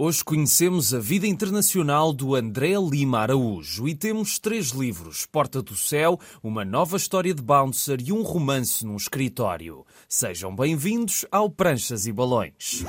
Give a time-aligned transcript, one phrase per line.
[0.00, 5.74] Hoje conhecemos a vida internacional do André Lima Araújo e temos três livros: Porta do
[5.74, 9.84] Céu, uma nova história de Bouncer e um romance num escritório.
[10.08, 12.84] Sejam bem-vindos ao Pranchas e Balões.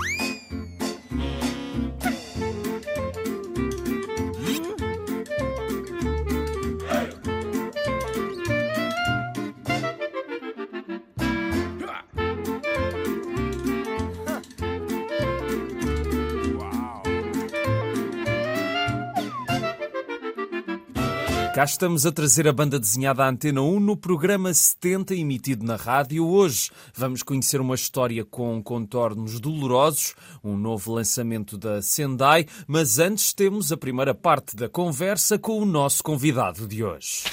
[21.59, 25.76] Cá estamos a trazer a banda desenhada à Antena 1 no programa 70 emitido na
[25.76, 26.26] rádio.
[26.26, 33.34] Hoje vamos conhecer uma história com contornos dolorosos, um novo lançamento da Sendai, mas antes
[33.34, 37.26] temos a primeira parte da conversa com o nosso convidado de hoje.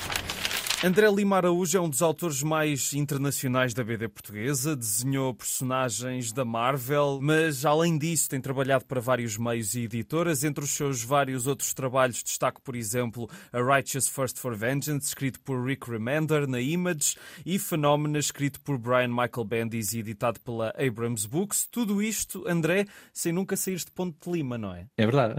[0.85, 6.45] André Lima Araújo é um dos autores mais internacionais da BD portuguesa, desenhou personagens da
[6.45, 10.45] Marvel, mas além disso tem trabalhado para vários meios e editoras.
[10.45, 15.41] Entre os seus vários outros trabalhos destaco, por exemplo, A Righteous First for Vengeance, escrito
[15.41, 20.75] por Rick Remender na Image, e Phenomena, escrito por Brian Michael Bendis e editado pela
[20.79, 21.67] Abrams Books.
[21.71, 22.85] Tudo isto, André,
[23.15, 24.87] sem nunca sair de Ponte de Lima, não é?
[24.99, 25.37] É verdade.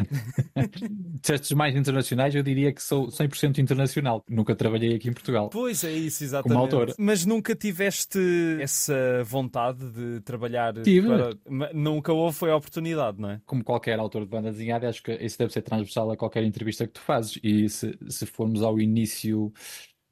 [1.24, 4.24] Destes mais internacionais, eu diria que sou 100% internacional.
[4.28, 5.27] Nunca trabalhei aqui em Portugal.
[5.28, 5.50] Portugal.
[5.50, 6.54] Pois é isso, exatamente.
[6.54, 6.96] Como autor.
[6.98, 8.20] Mas nunca tiveste
[8.62, 11.08] essa vontade de trabalhar Tive.
[11.08, 11.74] Para...
[11.74, 13.42] Nunca houve, foi a oportunidade, não é?
[13.46, 16.88] Como qualquer autor de banda desenhada, acho que isso deve ser transversal a qualquer entrevista
[16.88, 17.40] que tu fazes.
[17.44, 19.52] E se, se formos ao início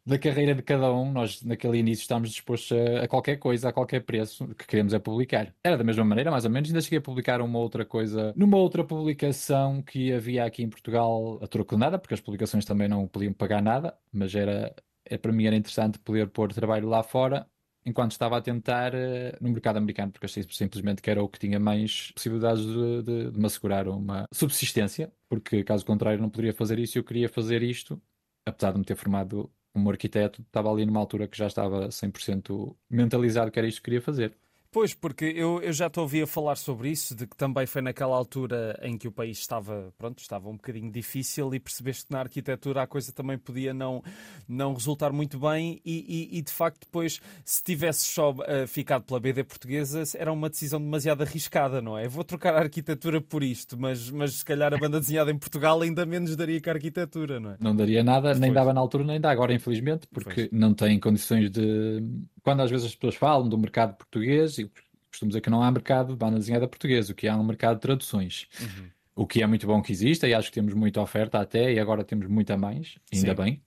[0.05, 3.73] da carreira de cada um, nós naquele início estamos dispostos a, a, qualquer coisa, a
[3.73, 5.52] qualquer preço, que queremos é publicar.
[5.63, 8.58] Era da mesma maneira, mais ou menos, ainda cheguei a publicar uma outra coisa numa
[8.58, 12.88] outra publicação que havia aqui em Portugal a troco de nada, porque as publicações também
[12.88, 14.75] não podiam pagar nada, mas era
[15.06, 17.48] é, para mim era interessante poder pôr trabalho lá fora
[17.86, 21.38] enquanto estava a tentar uh, no mercado americano, porque achei simplesmente que era o que
[21.38, 26.53] tinha mais possibilidades de, de, de, me assegurar uma subsistência, porque caso contrário não poderia
[26.53, 28.02] fazer isso, eu queria fazer isto,
[28.45, 32.76] apesar de me ter formado como arquiteto, estava ali numa altura que já estava 100%
[32.89, 34.36] mentalizado que era isto que queria fazer.
[34.75, 37.81] Pois, porque eu, eu já te ouvi a falar sobre isso, de que também foi
[37.81, 42.11] naquela altura em que o país estava, pronto, estava um bocadinho difícil e percebeste que
[42.11, 44.03] na arquitetura a coisa também podia não,
[44.45, 49.03] não resultar muito bem e, e, e de facto depois, se tivesses só uh, ficado
[49.03, 52.05] pela BD portuguesa, era uma decisão demasiado arriscada, não é?
[52.09, 55.81] Vou trocar a arquitetura por isto, mas, mas se calhar a banda desenhada em Portugal
[55.81, 57.58] ainda menos daria que a arquitetura, não é?
[57.61, 60.52] Não daria nada, nem dava na altura, nem dá agora, infelizmente, porque pois.
[60.52, 62.03] não tem condições de
[62.45, 64.72] quando às vezes as pessoas falam do mercado português, e
[65.10, 67.78] costumo dizer que não há mercado de banda desenhada portuguesa, o que há um mercado
[67.78, 68.48] de traduções.
[68.61, 68.89] Uhum.
[69.16, 71.80] O que é muito bom que exista, e acho que temos muita oferta até, e
[71.80, 73.36] agora temos muita mais, ainda Sim.
[73.36, 73.64] bem.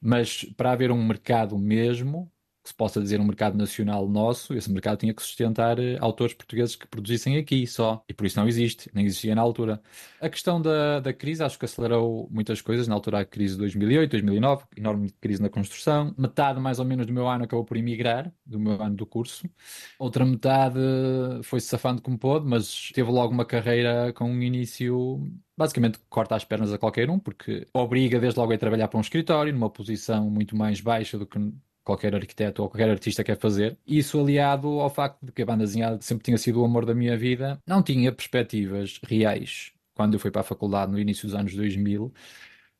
[0.00, 2.31] Mas para haver um mercado mesmo,
[2.62, 6.34] que se possa dizer um mercado nacional nosso, esse mercado tinha que sustentar uh, autores
[6.34, 9.82] portugueses que produzissem aqui só, e por isso não existe, nem existia na altura.
[10.20, 13.60] A questão da, da crise acho que acelerou muitas coisas, na altura a crise de
[13.60, 17.76] 2008, 2009, enorme crise na construção, metade mais ou menos do meu ano acabou por
[17.76, 19.48] emigrar, do meu ano do curso,
[19.98, 20.78] outra metade
[21.42, 25.20] foi-se safando como pôde, mas teve logo uma carreira com um início
[25.56, 29.00] basicamente corta as pernas a qualquer um, porque obriga desde logo a trabalhar para um
[29.00, 31.38] escritório, numa posição muito mais baixa do que
[31.84, 33.76] qualquer arquiteto ou qualquer artista quer fazer.
[33.86, 36.94] Isso aliado ao facto de que a banda desenhada sempre tinha sido o amor da
[36.94, 41.34] minha vida, não tinha perspectivas reais quando eu fui para a faculdade no início dos
[41.34, 42.12] anos 2000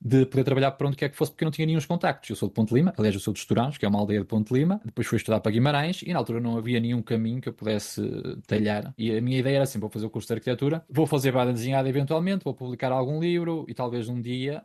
[0.04, 2.28] de poder trabalhar para onde quer que fosse, porque eu não tinha nenhum contactos.
[2.28, 4.26] Eu sou de Ponte Lima, aliás, eu sou de Estorãos, que é uma aldeia de
[4.26, 4.80] Ponte Lima.
[4.84, 8.02] Depois fui estudar para Guimarães e na altura não havia nenhum caminho que eu pudesse
[8.48, 8.92] talhar.
[8.98, 11.52] E a minha ideia era assim: vou fazer o curso de arquitetura, vou fazer banda
[11.52, 14.64] desenhada eventualmente, vou publicar algum livro e talvez um dia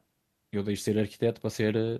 [0.51, 1.99] eu deixe de ser arquiteto para ser eh,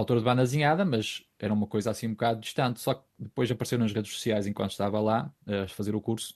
[0.00, 2.80] autor de banda desenhada, mas era uma coisa assim um bocado distante.
[2.80, 6.34] Só que depois apareceu nas redes sociais enquanto estava lá a fazer o curso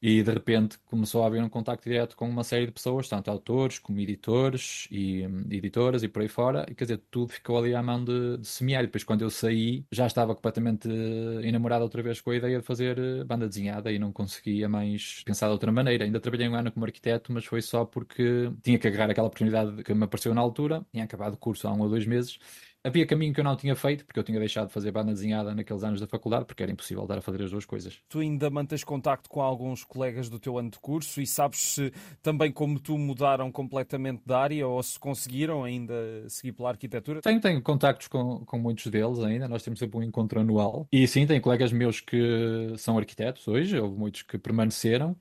[0.00, 3.30] e de repente começou a haver um contacto direto com uma série de pessoas, tanto
[3.30, 7.58] autores como editores e um, editoras e por aí fora, e quer dizer, tudo ficou
[7.58, 8.82] ali à mão de, de semear.
[8.84, 12.58] E depois, quando eu saí, já estava completamente uh, enamorado outra vez com a ideia
[12.60, 16.04] de fazer uh, banda desenhada e não conseguia mais pensar de outra maneira.
[16.04, 19.82] Ainda trabalhei um ano como arquiteto, mas foi só porque tinha que agarrar aquela oportunidade
[19.82, 22.38] que me apareceu na altura, tinha acabado o curso há um ou dois meses
[22.86, 25.54] havia caminho que eu não tinha feito, porque eu tinha deixado de fazer banda desenhada
[25.54, 27.98] naqueles anos da faculdade, porque era impossível dar a fazer as duas coisas.
[28.08, 31.92] Tu ainda mantens contacto com alguns colegas do teu ano de curso e sabes se
[32.22, 35.94] também, como tu, mudaram completamente de área ou se conseguiram ainda
[36.28, 37.20] seguir pela arquitetura?
[37.20, 40.86] Tenho, tenho contactos com, com muitos deles ainda, nós temos sempre um encontro anual.
[40.92, 45.16] E sim, tenho colegas meus que são arquitetos hoje, houve muitos que permaneceram.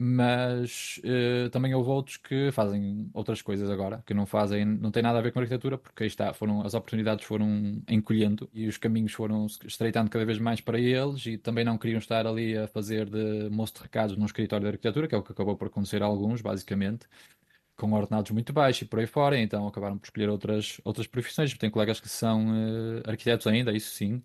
[0.00, 5.02] Mas uh, também houve outros que fazem outras coisas agora, que não fazem, não tem
[5.02, 8.78] nada a ver com arquitetura, porque aí está, foram, as oportunidades foram encolhendo e os
[8.78, 12.68] caminhos foram estreitando cada vez mais para eles e também não queriam estar ali a
[12.68, 15.66] fazer de moço de recados num escritório de arquitetura, que é o que acabou por
[15.66, 17.06] acontecer a alguns, basicamente,
[17.76, 21.56] com ordenados muito baixos e por aí fora, então acabaram por escolher outras, outras profissões.
[21.58, 24.22] Tenho colegas que são uh, arquitetos ainda, isso sim,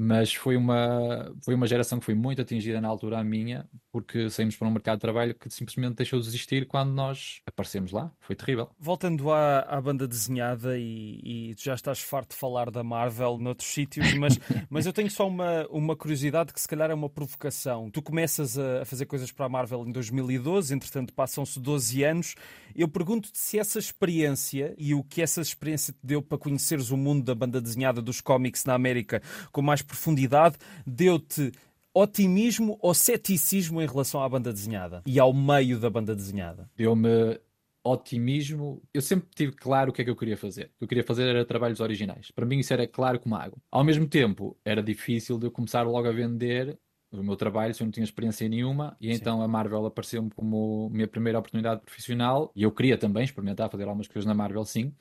[0.00, 4.30] mas foi uma, foi uma geração que foi muito atingida na altura a minha, porque
[4.30, 8.08] saímos para um mercado de trabalho que simplesmente deixou de existir quando nós aparecemos lá.
[8.20, 8.70] Foi terrível.
[8.78, 13.66] Voltando à, à banda desenhada, e, e já estás farto de falar da Marvel noutros
[13.66, 14.38] sítios, mas,
[14.70, 17.90] mas eu tenho só uma, uma curiosidade que se calhar é uma provocação.
[17.90, 22.34] Tu começas a, a fazer coisas para a Marvel em 2012, entretanto passam-se 12 anos.
[22.72, 26.96] Eu pergunto-te se essa experiência e o que essa experiência te deu para conheceres o
[26.96, 30.56] mundo da banda desenhada dos cómics na América com mais profundidade,
[30.86, 31.52] deu-te
[31.92, 36.70] otimismo ou ceticismo em relação à banda desenhada e ao meio da banda desenhada?
[36.76, 37.40] Deu-me
[37.82, 38.82] otimismo.
[38.92, 40.66] Eu sempre tive claro o que é que eu queria fazer.
[40.76, 42.30] O que eu queria fazer era trabalhos originais.
[42.30, 43.58] Para mim isso era claro como água.
[43.70, 46.78] Ao mesmo tempo, era difícil de eu começar logo a vender
[47.10, 49.14] o meu trabalho se eu não tinha experiência nenhuma e Sim.
[49.14, 53.84] então a Marvel apareceu-me como minha primeira oportunidade profissional e eu queria também experimentar fazer
[53.84, 54.92] algumas coisas na Marvel sim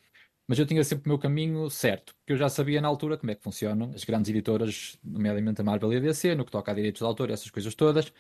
[0.47, 3.31] mas eu tinha sempre o meu caminho certo, porque eu já sabia na altura como
[3.31, 6.71] é que funcionam as grandes editoras, nomeadamente a Marvel e a DC, no que toca
[6.71, 8.11] a direitos de autor, essas coisas todas.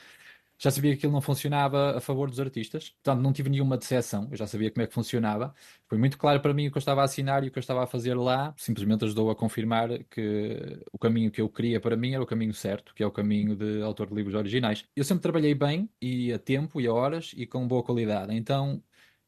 [0.59, 4.27] Já sabia que aquilo não funcionava a favor dos artistas, portanto não tive nenhuma decepção,
[4.31, 5.53] eu já sabia como é que funcionava.
[5.87, 7.61] Foi muito claro para mim o que eu estava a assinar e o que eu
[7.61, 11.95] estava a fazer lá, simplesmente ajudou a confirmar que o caminho que eu queria para
[11.95, 14.83] mim era o caminho certo, que é o caminho de autor de livros originais.
[14.95, 18.83] Eu sempre trabalhei bem, e a tempo, e a horas, e com boa qualidade, então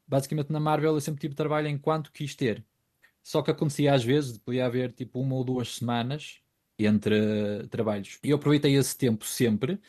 [0.06, 2.64] basicamente na Marvel eu sempre tive trabalho enquanto quis ter.
[3.22, 6.40] Só que acontecia às vezes, podia haver tipo uma ou duas semanas
[6.78, 8.18] entre trabalhos.
[8.24, 9.80] E eu aproveitei esse tempo sempre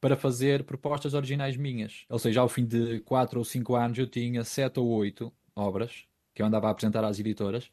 [0.00, 2.04] para fazer propostas originais minhas.
[2.10, 6.04] Ou seja, ao fim de quatro ou cinco anos eu tinha sete ou oito obras
[6.34, 7.70] que eu andava a apresentar às editoras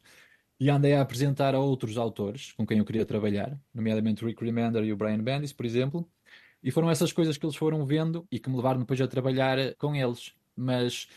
[0.58, 4.44] e andei a apresentar a outros autores com quem eu queria trabalhar, nomeadamente o Rick
[4.44, 6.08] Remender e o Brian Bendis, por exemplo.
[6.62, 9.74] E foram essas coisas que eles foram vendo e que me levaram depois a trabalhar
[9.76, 10.32] com eles.
[10.56, 11.08] Mas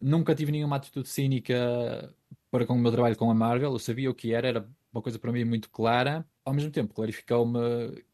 [0.00, 2.14] nunca tive nenhuma atitude cínica
[2.50, 5.02] para com o meu trabalho com a Marvel, eu sabia o que era, era uma
[5.02, 6.26] coisa para mim muito clara.
[6.44, 7.58] Ao mesmo tempo, clarificou-me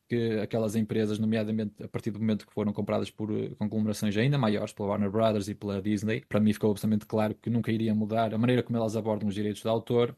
[0.09, 4.39] que aquelas empresas, nomeadamente a partir do momento que foram compradas por eh, conglomerações ainda
[4.39, 7.95] maiores, pela Warner Brothers e pela Disney, para mim ficou absolutamente claro que nunca iria
[7.95, 10.17] mudar a maneira como elas abordam os direitos de autor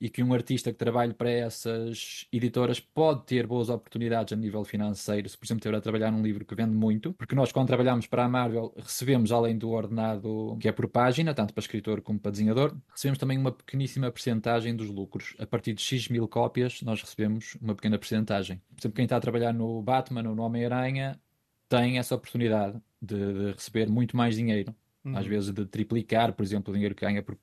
[0.00, 4.64] e que um artista que trabalhe para essas editoras pode ter boas oportunidades a nível
[4.64, 7.66] financeiro, se por exemplo estiver a trabalhar num livro que vende muito, porque nós quando
[7.66, 12.00] trabalhamos para a Marvel recebemos além do ordenado que é por página, tanto para escritor
[12.00, 15.34] como para desenhador, recebemos também uma pequeníssima percentagem dos lucros.
[15.38, 18.60] A partir de X mil cópias nós recebemos uma pequena percentagem.
[18.74, 21.20] Por exemplo, quem está a trabalhar no Batman ou no Homem-Aranha
[21.68, 24.74] tem essa oportunidade de, de, receber muito mais dinheiro,
[25.04, 25.16] uhum.
[25.16, 27.36] às vezes de triplicar, por exemplo, o dinheiro que ganha por,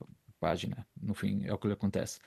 [0.45, 0.85] página.
[1.01, 2.19] No fim, é o que lhe acontece.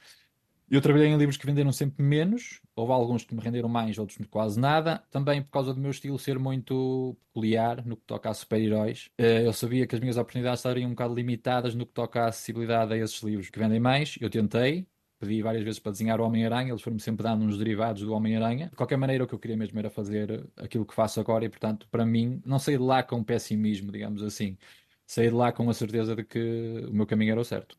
[0.71, 4.19] Eu trabalhei em livros que venderam sempre menos, houve alguns que me renderam mais, outros
[4.29, 8.35] quase nada, também por causa do meu estilo ser muito peculiar no que toca a
[8.35, 9.09] super-heróis.
[9.17, 12.27] Eh, eu sabia que as minhas oportunidades estariam um bocado limitadas no que toca à
[12.27, 14.17] acessibilidade a esses livros que vendem mais.
[14.21, 14.87] Eu tentei,
[15.19, 18.69] pedi várias vezes para desenhar o Homem-Aranha, eles foram-me sempre dando uns derivados do Homem-Aranha.
[18.69, 21.49] De qualquer maneira, o que eu queria mesmo era fazer aquilo que faço agora e,
[21.49, 24.59] portanto, para mim, não saí de lá com pessimismo, digamos assim.
[25.09, 27.79] Saí de lá com a certeza de que o meu caminho era o certo.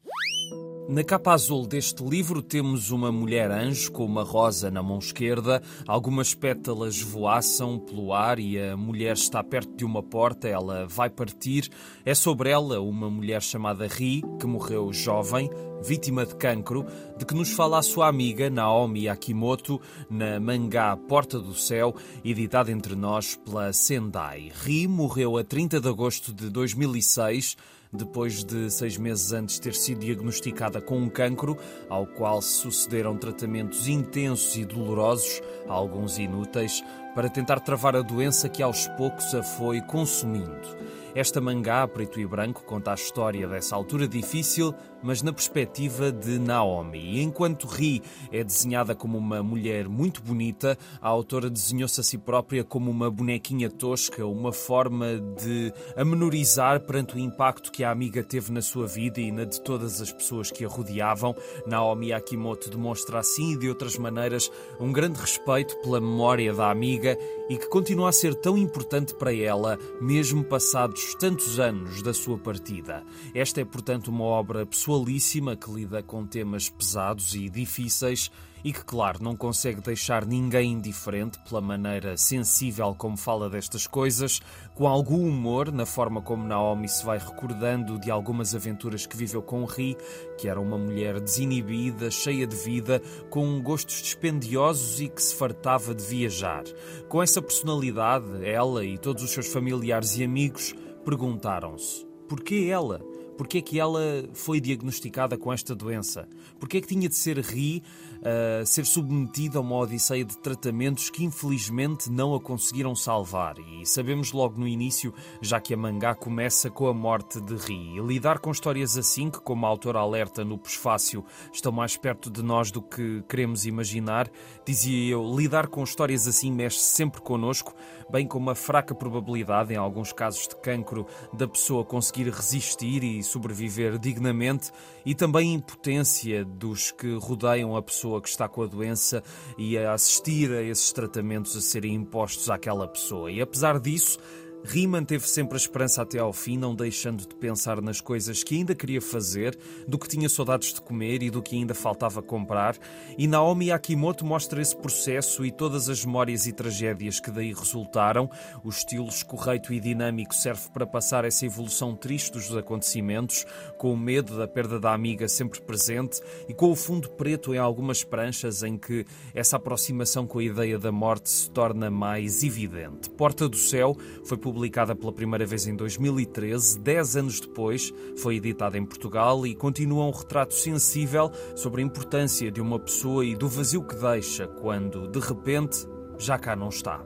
[0.89, 5.61] Na capa azul deste livro temos uma mulher anjo com uma rosa na mão esquerda,
[5.85, 11.07] algumas pétalas voaçam pelo ar e a mulher está perto de uma porta, ela vai
[11.07, 11.69] partir.
[12.03, 15.47] É sobre ela uma mulher chamada Ri, que morreu jovem,
[15.83, 16.85] vítima de cancro,
[17.17, 22.71] de que nos fala a sua amiga Naomi Akimoto na mangá Porta do Céu, editada
[22.71, 24.51] entre nós pela Sendai.
[24.63, 27.55] Ri morreu a 30 de agosto de 2006
[27.91, 31.57] depois de seis meses antes ter sido diagnosticada com um cancro,
[31.89, 36.83] ao qual se sucederam tratamentos intensos e dolorosos, alguns inúteis,
[37.15, 40.77] para tentar travar a doença que aos poucos a foi consumindo.
[41.19, 44.73] Esta mangá, preto e branco, conta a história dessa altura difícil,
[45.03, 47.17] mas na perspectiva de Naomi.
[47.17, 52.17] E enquanto Ri é desenhada como uma mulher muito bonita, a autora desenhou-se a si
[52.17, 58.23] própria como uma bonequinha tosca, uma forma de amenorizar perante o impacto que a amiga
[58.23, 61.35] teve na sua vida e na de todas as pessoas que a rodeavam.
[61.67, 64.49] Naomi Akimoto demonstra assim e de outras maneiras
[64.79, 67.17] um grande respeito pela memória da amiga
[67.49, 72.37] e que continua a ser tão importante para ela, mesmo passados tantos anos da sua
[72.37, 73.03] partida.
[73.33, 78.31] Esta é, portanto, uma obra pessoalíssima que lida com temas pesados e difíceis
[78.63, 84.41] e que, claro, não consegue deixar ninguém indiferente pela maneira sensível como fala destas coisas,
[84.75, 89.41] com algum humor na forma como Naomi se vai recordando de algumas aventuras que viveu
[89.41, 89.97] com Ri,
[90.37, 95.95] que era uma mulher desinibida, cheia de vida, com gostos dispendiosos e que se fartava
[95.95, 96.63] de viajar.
[97.07, 100.75] Com essa personalidade, ela e todos os seus familiares e amigos
[101.09, 103.01] perguntaram-se: por que ela?
[103.35, 104.01] Porquê é que ela
[104.33, 106.27] foi diagnosticada com esta doença?
[106.59, 107.81] Porquê é que tinha de ser ri,
[108.17, 113.55] uh, ser submetida a uma odisseia de tratamentos que infelizmente não a conseguiram salvar?
[113.57, 117.95] E sabemos logo no início, já que a mangá começa com a morte de Ri.
[117.97, 121.23] E lidar com histórias assim, que como a autora alerta no prefácio,
[121.53, 124.29] estão mais perto de nós do que queremos imaginar,
[124.65, 127.73] dizia eu, lidar com histórias assim mexe sempre connosco,
[128.09, 133.23] bem como a fraca probabilidade, em alguns casos de cancro, da pessoa conseguir resistir e
[133.23, 134.71] sobreviver dignamente
[135.05, 139.23] e também a impotência dos que rodeiam a pessoa que está com a doença
[139.57, 143.31] e a assistir a esses tratamentos a serem impostos àquela pessoa.
[143.31, 144.19] E apesar disso,
[144.63, 148.55] Riemann teve sempre a esperança até ao fim, não deixando de pensar nas coisas que
[148.55, 152.77] ainda queria fazer, do que tinha saudades de comer e do que ainda faltava comprar.
[153.17, 158.29] E Naomi Akimoto mostra esse processo e todas as memórias e tragédias que daí resultaram.
[158.63, 163.45] O estilo escorreito e dinâmico serve para passar essa evolução triste dos acontecimentos,
[163.77, 167.57] com o medo da perda da amiga sempre presente e com o fundo preto em
[167.57, 173.09] algumas pranchas em que essa aproximação com a ideia da morte se torna mais evidente.
[173.11, 176.79] Porta do Céu foi publicada pela primeira vez em 2013.
[176.79, 182.51] Dez anos depois, foi editada em Portugal e continua um retrato sensível sobre a importância
[182.51, 185.87] de uma pessoa e do vazio que deixa quando, de repente,
[186.17, 187.05] já cá não está.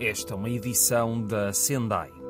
[0.00, 2.21] Esta é uma edição da Sendai.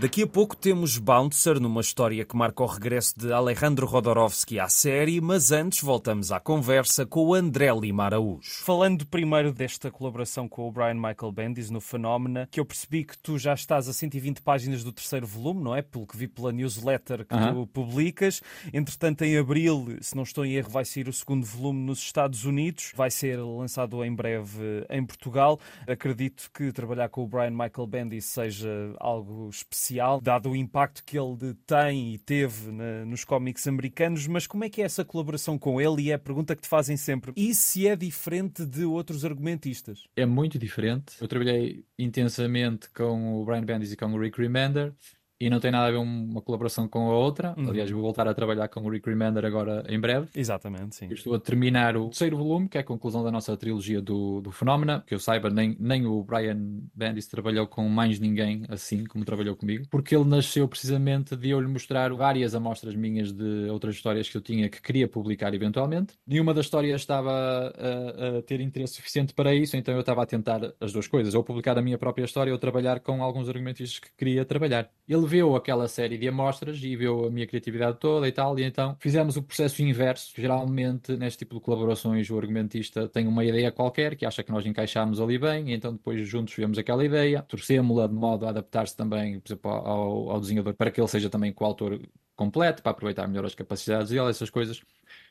[0.00, 4.66] Daqui a pouco temos Bouncer numa história que marca o regresso de Alejandro Rodorovsky à
[4.66, 8.64] série, mas antes voltamos à conversa com o André Lima Araújo.
[8.64, 13.18] Falando primeiro desta colaboração com o Brian Michael Bendis no Fenómena, que eu percebi que
[13.18, 15.82] tu já estás a 120 páginas do terceiro volume, não é?
[15.82, 17.52] Pelo que vi pela newsletter que uh -huh.
[17.52, 18.40] tu publicas.
[18.72, 22.46] Entretanto, em abril, se não estou em erro, vai sair o segundo volume nos Estados
[22.46, 22.92] Unidos.
[22.96, 25.60] Vai ser lançado em breve em Portugal.
[25.86, 31.02] Acredito que trabalhar com o Brian Michael Bendis seja algo especial especial, dado o impacto
[31.04, 35.04] que ele tem e teve na, nos cómics americanos, mas como é que é essa
[35.04, 36.02] colaboração com ele?
[36.02, 37.32] E é a pergunta que te fazem sempre.
[37.36, 40.04] E se é diferente de outros argumentistas?
[40.16, 41.16] É muito diferente.
[41.20, 44.92] Eu trabalhei intensamente com o Brian Bendis e com o Rick Remender
[45.40, 47.54] e não tem nada a ver uma colaboração com a outra.
[47.56, 47.70] Uhum.
[47.70, 50.28] Aliás, vou voltar a trabalhar com o Rick Remender agora em breve.
[50.34, 51.06] Exatamente, sim.
[51.06, 54.40] Eu estou a terminar o terceiro volume, que é a conclusão da nossa trilogia do,
[54.40, 55.02] do Fenómeno.
[55.06, 56.58] Que eu saiba, nem, nem o Brian
[56.94, 61.60] Bendis trabalhou com mais ninguém assim como trabalhou comigo, porque ele nasceu precisamente de eu
[61.60, 66.14] lhe mostrar várias amostras minhas de outras histórias que eu tinha que queria publicar eventualmente.
[66.26, 70.26] Nenhuma das histórias estava a, a ter interesse suficiente para isso, então eu estava a
[70.26, 73.98] tentar as duas coisas, ou publicar a minha própria história ou trabalhar com alguns argumentistas
[73.98, 74.90] que queria trabalhar.
[75.08, 78.64] Ele viu aquela série de amostras e viu a minha criatividade toda e tal, e
[78.64, 80.32] então fizemos o processo inverso.
[80.36, 84.66] Geralmente, neste tipo de colaborações, o argumentista tem uma ideia qualquer que acha que nós
[84.66, 88.96] encaixamos ali bem, e então depois juntos vemos aquela ideia, torcemos-la de modo a adaptar-se
[88.96, 92.00] também, por exemplo, ao, ao desenhador, para que ele seja também coautor
[92.34, 94.82] completo, para aproveitar melhor as capacidades dele, essas coisas.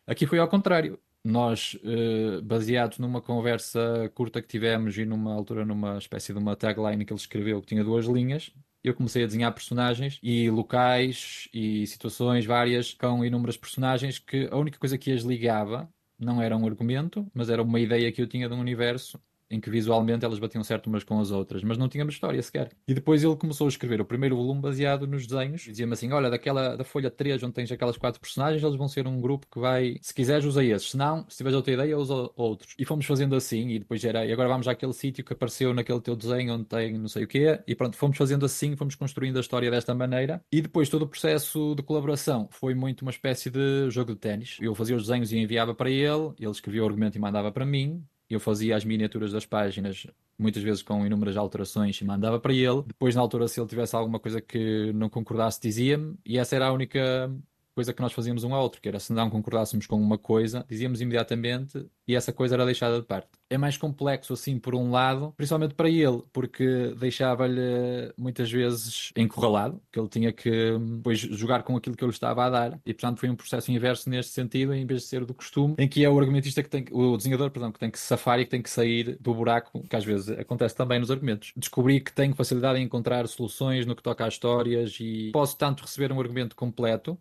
[0.07, 0.99] Aqui foi ao contrário.
[1.23, 6.55] Nós, eh, baseados numa conversa curta que tivemos e numa altura numa espécie de uma
[6.55, 8.51] tagline que ele escreveu que tinha duas linhas,
[8.83, 14.57] eu comecei a desenhar personagens e locais e situações várias com inúmeras personagens que a
[14.57, 18.27] única coisa que as ligava não era um argumento, mas era uma ideia que eu
[18.27, 21.77] tinha de um universo em que visualmente elas batiam certo umas com as outras, mas
[21.77, 22.69] não tínhamos história sequer.
[22.87, 26.29] E depois ele começou a escrever o primeiro volume baseado nos desenhos, dizia-me assim: olha,
[26.29, 29.59] daquela da folha 3 onde tens aquelas quatro personagens, eles vão ser um grupo que
[29.59, 32.75] vai, se quiseres, usa esses, se não, se tiveres outra ideia, usa outros.
[32.77, 36.01] E fomos fazendo assim, e depois era, e agora vamos àquele sítio que apareceu naquele
[36.01, 39.37] teu desenho onde tem não sei o quê, e pronto, fomos fazendo assim, fomos construindo
[39.37, 43.49] a história desta maneira, e depois todo o processo de colaboração foi muito uma espécie
[43.49, 44.57] de jogo de ténis.
[44.61, 47.65] Eu fazia os desenhos e enviava para ele, ele escrevia o argumento e mandava para
[47.65, 50.05] mim, eu fazia as miniaturas das páginas,
[50.37, 52.83] muitas vezes com inúmeras alterações, e mandava para ele.
[52.85, 56.67] Depois, na altura, se ele tivesse alguma coisa que não concordasse, dizia-me, e essa era
[56.67, 57.31] a única
[57.79, 60.65] coisa que nós fazíamos um ao outro, que era se não concordássemos com uma coisa,
[60.69, 63.29] dizíamos imediatamente e essa coisa era deixada de parte.
[63.49, 69.81] É mais complexo assim por um lado, principalmente para ele, porque deixava-lhe muitas vezes encurralado,
[69.89, 72.93] que ele tinha que depois jogar com aquilo que eu lhe estava a dar e
[72.93, 76.03] portanto foi um processo inverso neste sentido, em vez de ser do costume, em que
[76.03, 78.61] é o argumentista que tem, o desenhador, perdão, que tem que safar e que tem
[78.61, 81.53] que sair do buraco, que às vezes acontece também nos argumentos.
[81.55, 85.83] Descobri que tenho facilidade em encontrar soluções no que toca às histórias e posso tanto
[85.83, 87.17] receber um argumento completo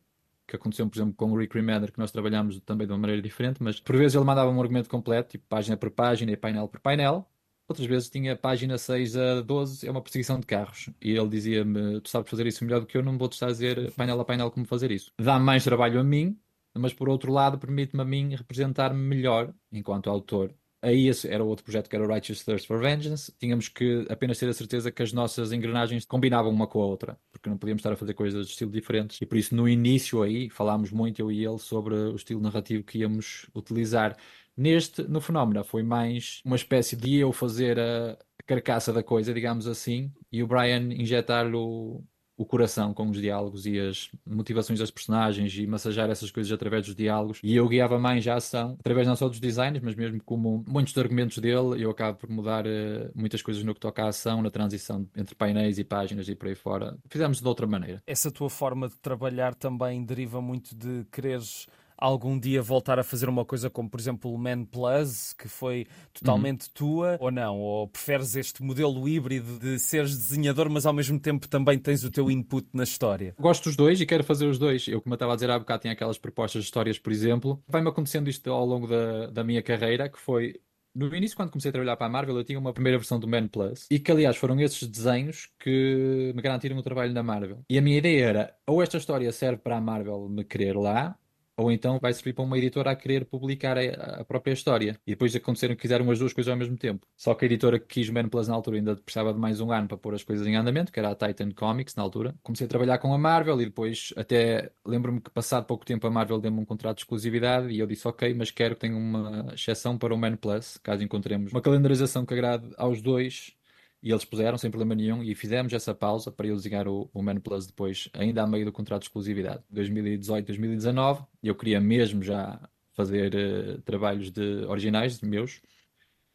[0.49, 3.21] que aconteceu, por exemplo, com o Rick Remender, que nós trabalhamos também de uma maneira
[3.21, 6.67] diferente, mas por vezes ele mandava um argumento completo, tipo página por página e painel
[6.67, 7.29] por painel.
[7.69, 10.89] Outras vezes tinha página 6 a 12, é uma perseguição de carros.
[11.03, 14.19] E ele dizia-me: Tu sabes fazer isso melhor do que eu, não vou-te dizer painel
[14.19, 15.13] a painel como fazer isso.
[15.21, 16.39] Dá mais trabalho a mim,
[16.75, 21.89] mas por outro lado permite-me a mim representar-me melhor enquanto autor Aí era outro projeto
[21.89, 23.33] que era o Righteous Thirst for Vengeance.
[23.39, 27.19] Tínhamos que apenas ter a certeza que as nossas engrenagens combinavam uma com a outra,
[27.33, 29.21] porque não podíamos estar a fazer coisas de estilo diferentes.
[29.21, 32.85] E por isso, no início aí, falámos muito, eu e ele, sobre o estilo narrativo
[32.85, 34.17] que íamos utilizar.
[34.57, 38.17] Neste, no Fenómeno, foi mais uma espécie de eu fazer a
[38.47, 42.05] carcaça da coisa, digamos assim, e o Brian injetar o,
[42.39, 46.87] o coração com os diálogos e as motivações das personagens e massajar essas coisas através
[46.87, 47.41] dos diálogos.
[47.43, 50.93] E eu guiava mais a ação, através não só dos designs, mas mesmo como muitos
[50.93, 54.41] dos argumentos dele, eu acabo por mudar uh, muitas coisas no que toca à ação,
[54.41, 56.97] na transição entre painéis e páginas e por aí fora.
[57.09, 58.01] Fizemos de outra maneira.
[58.07, 61.67] Essa tua forma de trabalhar também deriva muito de quereres
[61.99, 65.87] algum dia voltar a fazer uma coisa como, por exemplo, o Man Plus, que foi
[66.13, 66.73] totalmente uhum.
[66.75, 67.59] tua, ou não?
[67.59, 72.11] Ou preferes este modelo híbrido de seres desenhador, mas ao mesmo tempo também tens o
[72.11, 73.35] teu input na história?
[73.39, 74.87] Gosto dos dois e quero fazer os dois.
[74.87, 77.63] Eu, como eu estava a dizer há bocado, tinha aquelas propostas de histórias, por exemplo.
[77.67, 80.55] Vai-me acontecendo isto ao longo da, da minha carreira, que foi
[80.95, 83.29] no início, quando comecei a trabalhar para a Marvel, eu tinha uma primeira versão do
[83.29, 87.65] Man Plus e que, aliás, foram esses desenhos que me garantiram o trabalho na Marvel.
[87.71, 91.17] E a minha ideia era: ou esta história serve para a Marvel me querer lá,
[91.59, 94.99] ou então vai servir para uma editora a querer publicar a, a, própria história.
[95.05, 97.07] E depois aconteceram que fizeram as duas coisas ao mesmo tempo.
[97.17, 99.73] Só que a editora que quis Man Plus na altura ainda precisava de mais um
[99.73, 102.35] ano para pôr as coisas em andamento, que era a Titan Comics na altura.
[102.45, 106.11] Comecei a trabalhar com a Marvel e depois até lembro-me que passado pouco tempo a
[106.11, 109.53] Marvel deu-me um contrato de exclusividade e eu disse ok, mas quero que tenha uma
[109.53, 113.58] exceção para o Man Plus, caso encontremos uma calendarização que agrade aos dois
[114.03, 117.23] e eles puseram sem problema nenhum e fizemos essa pausa para eu desenhar o, o
[117.23, 119.63] Man Plus depois, ainda a meio do contrato de exclusividade.
[119.71, 122.61] 2018, 2019, eu queria mesmo já
[122.95, 125.61] fazer uh, trabalhos de originais meus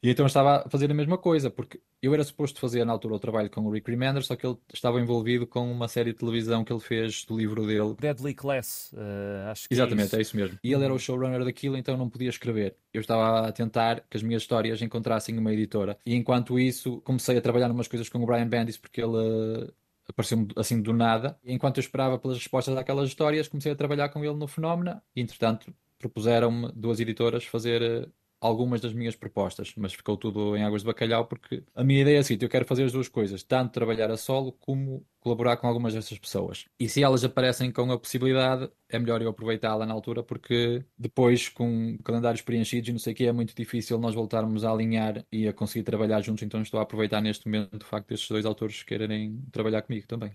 [0.03, 2.91] e então eu estava a fazer a mesma coisa, porque eu era suposto fazer na
[2.91, 6.11] altura o trabalho com o Rick Remender, só que ele estava envolvido com uma série
[6.11, 7.95] de televisão que ele fez do livro dele.
[7.97, 10.15] Deadly Class, uh, acho que é Exatamente, é isso.
[10.17, 10.59] é isso mesmo.
[10.61, 10.99] E ele era o uhum.
[10.99, 12.75] showrunner daquilo, então não podia escrever.
[12.93, 15.97] Eu estava a tentar que as minhas histórias encontrassem uma editora.
[16.05, 19.73] E enquanto isso, comecei a trabalhar umas coisas com o Brian Bendis, porque ele uh,
[20.05, 21.39] apareceu-me assim do nada.
[21.45, 25.01] E enquanto eu esperava pelas respostas daquelas histórias, comecei a trabalhar com ele no Fenómeno.
[25.15, 28.11] E entretanto, propuseram-me duas editoras fazer uh,
[28.43, 32.17] algumas das minhas propostas, mas ficou tudo em águas de bacalhau porque a minha ideia
[32.17, 35.55] é a seguinte: eu quero fazer as duas coisas, tanto trabalhar a solo como colaborar
[35.55, 36.65] com algumas dessas pessoas.
[36.77, 41.47] E se elas aparecem com a possibilidade, é melhor eu aproveitá-la na altura porque depois,
[41.47, 45.23] com calendários preenchidos e não sei o que, é muito difícil nós voltarmos a alinhar
[45.31, 46.43] e a conseguir trabalhar juntos.
[46.43, 50.33] Então estou a aproveitar neste momento o facto destes dois autores quererem trabalhar comigo também.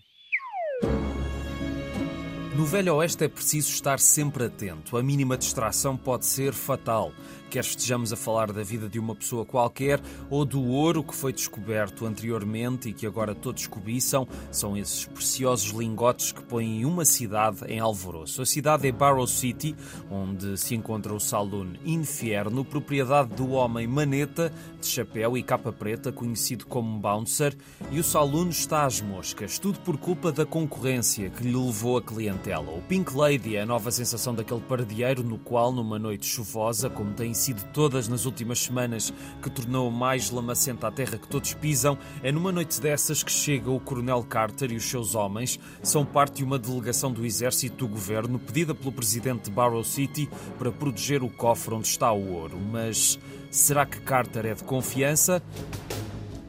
[2.59, 4.97] No Velho Oeste é preciso estar sempre atento.
[4.97, 7.13] A mínima distração pode ser fatal
[7.49, 11.33] quer estejamos a falar da vida de uma pessoa qualquer ou do ouro que foi
[11.33, 17.65] descoberto anteriormente e que agora todos cobiçam, são esses preciosos lingotes que põem uma cidade
[17.67, 18.43] em alvoroço.
[18.43, 19.75] A cidade é Barrow City,
[20.11, 26.13] onde se encontra o Saloon Inferno, propriedade do homem Maneta, de chapéu e capa preta,
[26.13, 27.57] conhecido como Bouncer,
[27.91, 32.03] e o Saloon está às moscas, tudo por culpa da concorrência que lhe levou a
[32.03, 32.71] clientela.
[32.71, 37.13] O Pink Lady é a nova sensação daquele pardieiro no qual, numa noite chuvosa, como
[37.15, 41.97] tem sido todas nas últimas semanas, que tornou mais lamacenta a terra que todos pisam,
[42.23, 45.59] é numa noite dessas que chega o Coronel Carter e os seus homens.
[45.83, 50.29] São parte de uma delegação do exército do governo pedida pelo presidente de Barrow City
[50.59, 52.59] para proteger o cofre onde está o ouro.
[52.59, 53.19] Mas
[53.51, 55.43] será que Carter é de confiança?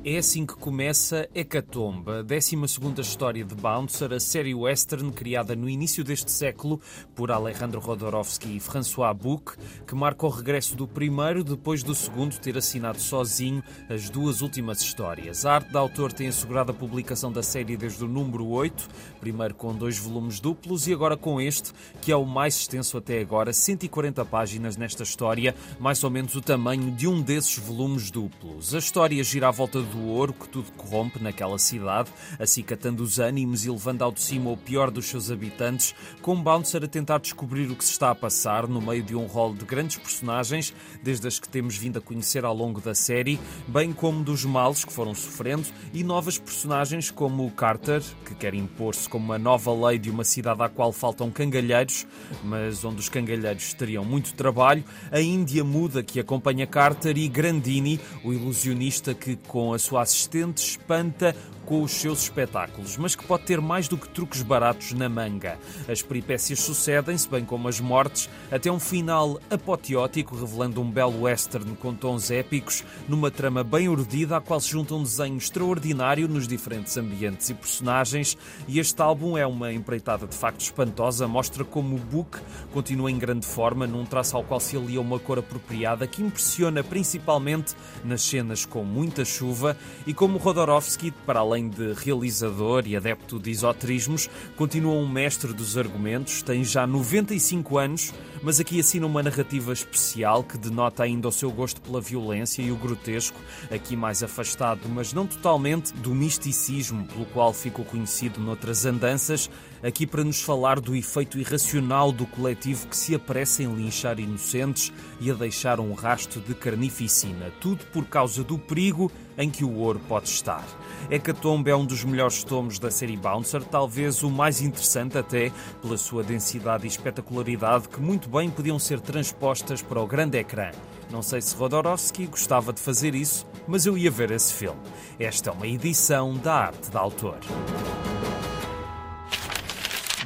[0.01, 2.55] É assim que começa Hecatombe, a 12
[3.01, 6.79] história de Bouncer, a série western criada no início deste século
[7.13, 12.39] por Alejandro Rodorovsky e François Bouc, que marca o regresso do primeiro depois do segundo
[12.39, 15.45] ter assinado sozinho as duas últimas histórias.
[15.45, 18.87] A arte da autor tem assegurado a publicação da série desde o número 8,
[19.19, 23.19] primeiro com dois volumes duplos e agora com este, que é o mais extenso até
[23.19, 28.73] agora, 140 páginas nesta história, mais ou menos o tamanho de um desses volumes duplos.
[28.73, 33.65] A história gira à volta do ouro que tudo corrompe naquela cidade, acicatando os ânimos
[33.65, 37.69] e levando ao de cima o pior dos seus habitantes, com Bouncer a tentar descobrir
[37.69, 40.73] o que se está a passar no meio de um rol de grandes personagens,
[41.03, 44.85] desde as que temos vindo a conhecer ao longo da série, bem como dos males
[44.85, 49.73] que foram sofrendo e novas personagens como o Carter, que quer impor-se como uma nova
[49.87, 52.05] lei de uma cidade à qual faltam cangalheiros,
[52.43, 57.99] mas onde os cangalheiros teriam muito trabalho, a Índia muda que acompanha Carter e Grandini,
[58.23, 61.35] o ilusionista que, com a sua assistente, espanta
[61.69, 65.59] com os seus espetáculos, mas que pode ter mais do que truques baratos na manga.
[65.87, 71.75] As peripécias sucedem-se, bem como as mortes, até um final apoteótico, revelando um belo western
[71.75, 76.47] com tons épicos, numa trama bem urdida, à qual se junta um desenho extraordinário nos
[76.47, 78.35] diferentes ambientes e personagens.
[78.67, 82.39] E este álbum é uma empreitada de facto espantosa, mostra como o book
[82.73, 86.83] continua em grande forma, num traço ao qual se alia uma cor apropriada que impressiona
[86.83, 89.68] principalmente nas cenas com muita chuva
[90.07, 95.51] e como Rodorovsky, para além além de realizador e adepto de esoterismos, continua um mestre
[95.51, 101.27] dos argumentos, tem já 95 anos, mas aqui assina uma narrativa especial que denota ainda
[101.27, 103.37] o seu gosto pela violência e o grotesco,
[103.69, 109.49] aqui mais afastado, mas não totalmente, do misticismo pelo qual ficou conhecido noutras andanças,
[109.83, 114.93] aqui para nos falar do efeito irracional do coletivo que se apressa em linchar inocentes
[115.19, 119.77] e a deixar um rasto de carnificina, tudo por causa do perigo em que o
[119.77, 120.63] ouro pode estar.
[121.09, 125.97] Hecatombe é um dos melhores tomos da série Bouncer, talvez o mais interessante até pela
[125.97, 130.71] sua densidade e espetacularidade que muito bem podiam ser transpostas para o grande ecrã.
[131.09, 134.79] Não sei se Rodorovsky gostava de fazer isso, mas eu ia ver esse filme.
[135.17, 137.39] Esta é uma edição da arte da autor.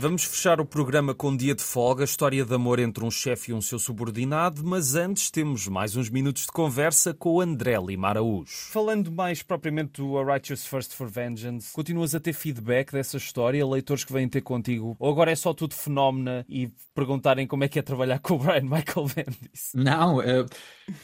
[0.04, 3.52] Vamos fechar o programa com um dia de folga, história de amor entre um chefe
[3.52, 7.78] e um seu subordinado, mas antes temos mais uns minutos de conversa com o André
[7.80, 8.52] Lima Araújo.
[8.70, 13.66] Falando mais propriamente do A Righteous First for Vengeance, continuas a ter feedback dessa história,
[13.66, 17.70] leitores que vêm ter contigo, ou agora é só tudo fenómeno e perguntarem como é
[17.70, 19.72] que é trabalhar com o Brian Michael Bendis?
[19.74, 20.46] Não, uh,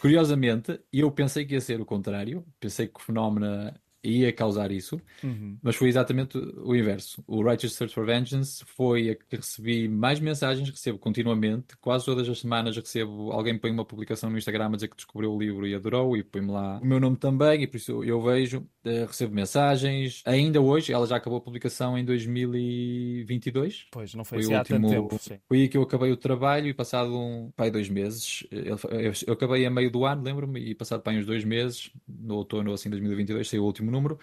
[0.02, 5.00] curiosamente, eu pensei que ia ser o contrário, pensei que o fenómeno ia causar isso,
[5.24, 5.58] uhum.
[5.62, 7.24] mas foi exatamente o inverso.
[7.28, 12.28] O Righteous Search for Vengeance foi a que recebi mais mensagens, recebo continuamente, quase todas
[12.30, 15.68] as semanas recebo, alguém põe uma publicação no Instagram a dizer que descobriu o livro
[15.68, 19.06] e adorou e põe-me lá o meu nome também e por isso eu vejo, uh,
[19.08, 20.22] recebo mensagens.
[20.26, 23.88] Ainda hoje, ela já acabou a publicação em 2022.
[23.92, 25.24] Pois, não foi, foi assim há último, tanto tempo.
[25.24, 25.40] Sim.
[25.48, 29.12] Foi aí que eu acabei o trabalho e passado um, pai, dois meses, eu, eu,
[29.28, 32.74] eu acabei a meio do ano, lembro-me, e passado para uns dois meses, no outono
[32.74, 34.20] assim 2022, saiu o último número,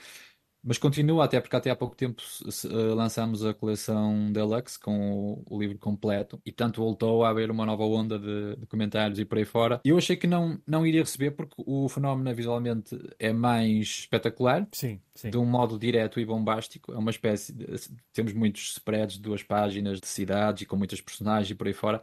[0.67, 5.45] mas continua, até porque até há pouco tempo uh, lançámos a coleção Deluxe com o,
[5.49, 9.25] o, livro completo e portanto voltou a haver uma nova onda de, de comentários e
[9.25, 9.81] por aí fora.
[9.85, 14.67] E eu achei que não, não iria receber porque o fenómeno visualmente é mais espetacular,
[14.73, 15.31] sim, sim.
[15.31, 16.93] de um modo direto e bombástico.
[16.93, 17.67] É uma espécie de,
[18.13, 21.75] temos muitos spreads de duas páginas de cidades e com muitas personagens e por aí
[21.75, 22.03] fora.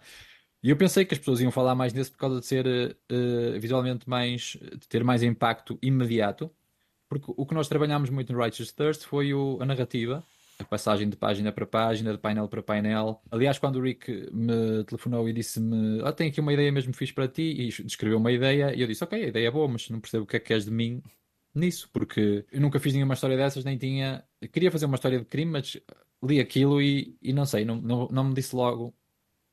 [0.64, 3.60] E eu pensei que as pessoas iam falar mais nesse por causa de ser uh,
[3.60, 6.50] visualmente mais, de ter mais impacto imediato
[7.14, 10.24] porque o que nós trabalhámos muito no Righteous Thirst foi o, a narrativa,
[10.58, 13.22] a passagem de página para página, de painel para painel.
[13.30, 17.14] Aliás, quando o Rick me telefonou e disse-me: Ah, tenho aqui uma ideia mesmo fixe
[17.14, 19.90] para ti, e descreveu uma ideia, e eu disse: Ok, a ideia é boa, mas
[19.90, 21.04] não percebo o que é que queres de mim
[21.54, 24.24] nisso, porque eu nunca fiz nenhuma história dessas, nem tinha.
[24.52, 25.78] Queria fazer uma história de crime, mas
[26.24, 28.94] li aquilo e, e não sei, não, não, não me disse logo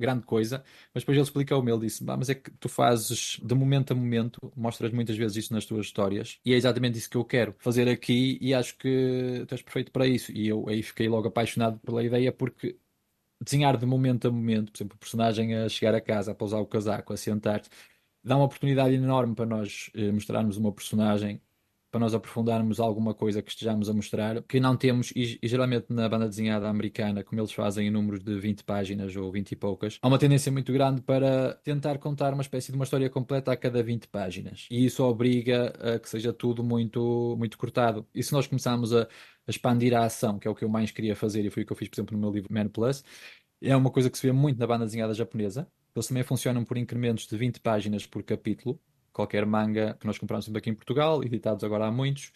[0.00, 3.92] grande coisa, mas depois ele explicou-me, ele disse, mas é que tu fazes de momento
[3.92, 7.24] a momento, mostras muitas vezes isso nas tuas histórias, e é exatamente isso que eu
[7.24, 10.32] quero fazer aqui, e acho que tu és perfeito para isso.
[10.32, 12.76] E eu aí fiquei logo apaixonado pela ideia, porque
[13.40, 16.60] desenhar de momento a momento, por exemplo, o personagem a chegar a casa, a pousar
[16.60, 17.70] o casaco, a sentar-se,
[18.22, 21.40] dá uma oportunidade enorme para nós eh, mostrarmos uma personagem
[21.90, 25.86] para nós aprofundarmos alguma coisa que estejamos a mostrar, que não temos, e, e, geralmente
[25.90, 29.56] na banda desenhada americana, como eles fazem em números de 20 páginas ou 20 e
[29.56, 33.52] poucas, há uma tendência muito grande para tentar contar uma espécie de uma história completa
[33.52, 34.66] a cada 20 páginas.
[34.70, 38.06] E isso obriga a que seja tudo muito, muito cortado.
[38.14, 40.90] E se nós começarmos a, a expandir a ação, que é o que eu mais
[40.90, 43.02] queria fazer, e foi o que eu fiz, por exemplo, no meu livro Man Plus,
[43.60, 45.68] é uma coisa que se vê muito na banda desenhada japonesa.
[45.94, 48.80] Eles também funcionam por incrementos de 20 páginas por capítulo
[49.12, 52.32] qualquer manga que nós compramos sempre aqui em Portugal, editados agora há muitos.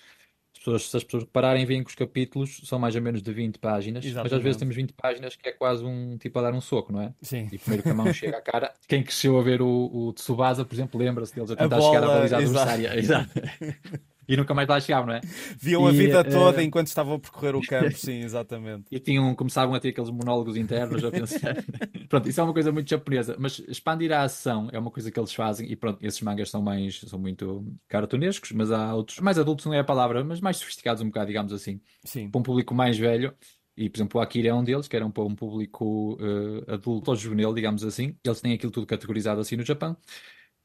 [0.55, 3.33] As pessoas, se as pessoas repararem, veem que os capítulos são mais ou menos de
[3.33, 4.31] 20 páginas, Exatamente.
[4.31, 6.93] mas às vezes temos 20 páginas que é quase um tipo a dar um soco,
[6.93, 7.13] não é?
[7.21, 7.49] Sim.
[7.51, 8.73] E primeiro que a mão chega à cara.
[8.87, 11.95] Quem cresceu a ver o, o Tsubasa, por exemplo, lembra-se deles a tentar a bola,
[11.95, 12.95] chegar à baliza adversária.
[12.99, 13.31] Exato.
[14.29, 15.21] e nunca mais lá chegavam, não é?
[15.59, 16.25] Viam a vida uh...
[16.25, 18.85] toda enquanto estavam a percorrer o campo, sim, exatamente.
[18.91, 21.57] E tinham, começavam a ter aqueles monólogos internos a pensar.
[22.09, 25.19] pronto, isso é uma coisa muito japonesa, mas expandir a ação é uma coisa que
[25.19, 29.39] eles fazem e pronto, esses mangas são mais, são muito cartunescos, mas há outros, mais
[29.39, 31.81] adultos não é a palavra, mas mais sofisticados um bocado, digamos assim.
[32.05, 32.31] Sim.
[32.31, 33.35] Para um público mais velho.
[33.77, 37.11] E, por exemplo, o Akira é um deles, que era um, um público uh, adulto
[37.11, 38.17] ou juvenil, digamos assim.
[38.25, 39.97] Eles têm aquilo tudo categorizado assim no Japão.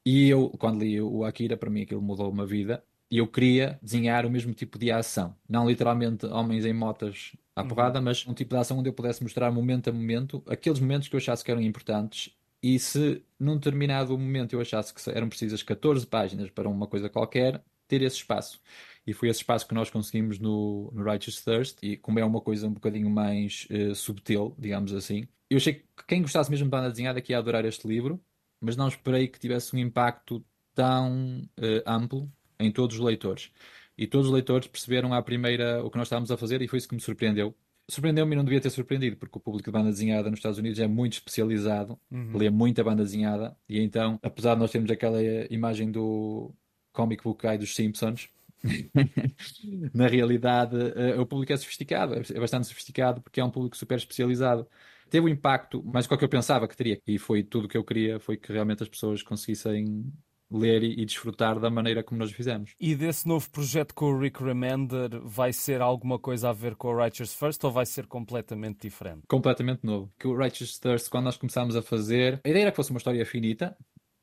[0.04, 2.84] E eu, quando li o Akira, para mim aquilo mudou uma vida.
[3.10, 5.34] E eu queria desenhar o mesmo tipo de ação.
[5.48, 7.68] Não literalmente homens em motas à uhum.
[7.68, 11.08] porrada, mas um tipo de ação onde eu pudesse mostrar momento a momento aqueles momentos
[11.08, 12.32] que eu achasse que eram importantes.
[12.62, 17.08] E se num determinado momento eu achasse que eram precisas 14 páginas para uma coisa
[17.08, 18.60] qualquer, ter esse espaço.
[19.06, 21.78] E foi esse espaço que nós conseguimos no, no Righteous Thirst.
[21.82, 26.06] E como é uma coisa um bocadinho mais uh, subtil, digamos assim, eu achei que
[26.06, 28.20] quem gostasse mesmo de banda desenhada que ia adorar este livro
[28.60, 30.44] mas não esperei que tivesse um impacto
[30.74, 33.50] tão uh, amplo em todos os leitores.
[33.96, 36.78] E todos os leitores perceberam à primeira o que nós estávamos a fazer e foi
[36.78, 37.54] isso que me surpreendeu.
[37.88, 40.78] Surpreendeu-me e não devia ter surpreendido, porque o público de banda desenhada nos Estados Unidos
[40.78, 42.36] é muito especializado, uhum.
[42.36, 45.20] lê muita banda desenhada, e então, apesar de nós termos aquela
[45.50, 46.54] imagem do
[46.92, 48.28] comic book guy dos Simpsons,
[49.92, 53.98] na realidade uh, o público é sofisticado, é bastante sofisticado porque é um público super
[53.98, 54.68] especializado
[55.10, 57.00] teve o um impacto mais do que eu pensava que teria.
[57.06, 60.10] E foi tudo o que eu queria, foi que realmente as pessoas conseguissem
[60.50, 62.72] ler e, desfrutar da maneira como nós fizemos.
[62.80, 66.88] E desse novo projeto com o Rick Remender vai ser alguma coisa a ver com
[66.88, 69.22] o Righteous First ou vai ser completamente diferente?
[69.28, 70.12] Completamente novo.
[70.18, 72.98] Que o Righteous First, quando nós começámos a fazer, a ideia era que fosse uma
[72.98, 73.76] história finita,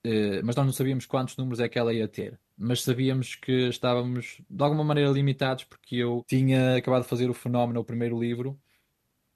[0.03, 2.39] eh, mas nós não sabíamos quantos números é que ela ia ter.
[2.57, 7.33] Mas sabíamos que estávamos de alguma maneira limitados, porque eu tinha acabado de fazer o
[7.33, 8.59] Fenómeno, o primeiro livro,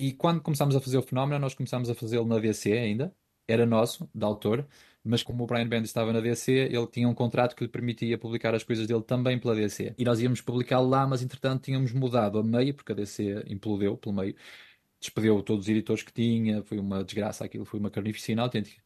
[0.01, 3.15] e quando começámos a fazer o fenómeno, nós começámos a fazê-lo na DC ainda,
[3.47, 4.67] era nosso, da autor,
[5.03, 8.17] mas como o Brian Bendis estava na DC, ele tinha um contrato que lhe permitia
[8.17, 9.95] publicar as coisas dele também pela DC.
[9.97, 13.97] E nós íamos publicá-lo lá, mas entretanto tínhamos mudado a meio, porque a DC implodeu
[13.97, 14.35] pelo meio,
[14.99, 18.81] despediu todos os editores que tinha, foi uma desgraça aquilo, foi uma carnificina autêntica.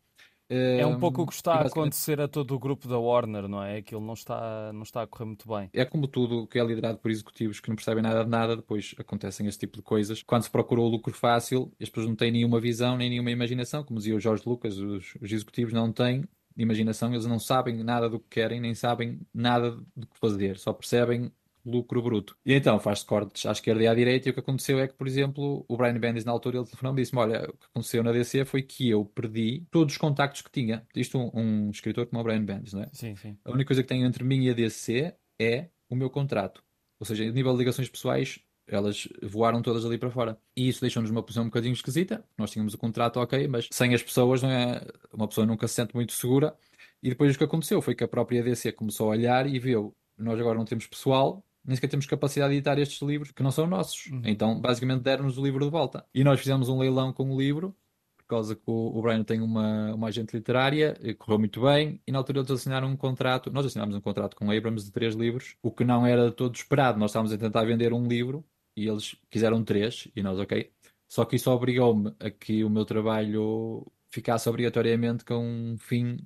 [0.49, 3.63] É um pouco o que está a acontecer a todo o grupo da Warner, não
[3.63, 3.77] é?
[3.77, 5.69] Aquilo não está, não está a correr muito bem.
[5.73, 8.93] É como tudo que é liderado por executivos que não percebem nada de nada, depois
[8.97, 10.21] acontecem esse tipo de coisas.
[10.21, 13.83] Quando se procura o lucro fácil, as pessoas não têm nenhuma visão nem nenhuma imaginação,
[13.83, 16.23] como dizia o Jorge Lucas, os, os executivos não têm
[16.57, 20.71] imaginação, eles não sabem nada do que querem, nem sabem nada do que fazer, só
[20.71, 21.31] percebem
[21.65, 22.37] lucro bruto.
[22.45, 24.93] E então faz-se cortes à esquerda e à direita, e o que aconteceu é que,
[24.93, 28.03] por exemplo, o Brian Bendis na altura ele telefonou-me e disse-me: Olha, o que aconteceu
[28.03, 30.85] na DC foi que eu perdi todos os contactos que tinha.
[30.95, 31.31] Isto um,
[31.67, 32.89] um escritor como o Brian Bendis, não é?
[32.93, 33.37] Sim, sim.
[33.43, 36.63] A única coisa que tenho entre mim e a DC é o meu contrato.
[36.99, 40.39] Ou seja, a nível de ligações pessoais, elas voaram todas ali para fora.
[40.55, 42.23] E isso deixou-nos numa posição um bocadinho esquisita.
[42.37, 44.81] Nós tínhamos o contrato ok, mas sem as pessoas, não é?
[45.13, 46.55] uma pessoa nunca se sente muito segura.
[47.01, 49.95] E depois o que aconteceu foi que a própria DC começou a olhar e viu:
[50.17, 53.51] nós agora não temos pessoal, nem sequer temos capacidade de editar estes livros que não
[53.51, 54.07] são nossos.
[54.07, 54.21] Uhum.
[54.25, 56.05] Então, basicamente, deram-nos o livro de volta.
[56.13, 57.75] E nós fizemos um leilão com o livro,
[58.17, 62.11] por causa que o, o Brian tem uma, uma agente literária, correu muito bem, e
[62.11, 65.15] na altura eles assinaram um contrato, nós assinámos um contrato com o Abrams de três
[65.15, 66.99] livros, o que não era todo esperado.
[66.99, 68.43] Nós estávamos a tentar vender um livro
[68.75, 70.71] e eles quiseram três, e nós, ok.
[71.07, 76.17] Só que isso obrigou-me a que o meu trabalho ficasse obrigatoriamente com um fim